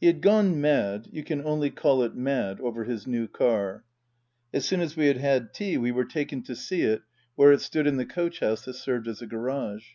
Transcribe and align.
He 0.00 0.08
had 0.08 0.20
gone 0.20 0.60
mad 0.60 1.06
you 1.12 1.22
can 1.22 1.40
only 1.40 1.70
call 1.70 2.02
it 2.02 2.16
mad 2.16 2.60
over 2.60 2.82
his 2.82 3.06
new 3.06 3.28
car. 3.28 3.84
As 4.52 4.64
soon 4.64 4.80
as 4.80 4.96
we 4.96 5.06
had 5.06 5.18
had 5.18 5.54
tea 5.54 5.76
we 5.78 5.92
were 5.92 6.06
taken 6.06 6.42
to 6.42 6.56
see 6.56 6.82
it 6.82 7.02
where 7.36 7.52
it 7.52 7.60
stood 7.60 7.86
in 7.86 7.96
the 7.96 8.04
coach 8.04 8.40
house 8.40 8.64
that 8.64 8.74
served 8.74 9.06
as 9.06 9.22
a 9.22 9.28
garage. 9.28 9.90